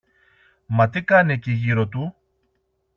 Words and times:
Μα 0.65 0.89
τι 0.89 1.03
κάνει 1.03 1.33
εκεί 1.33 1.51
γύρω 1.51 1.87
του; 1.87 2.15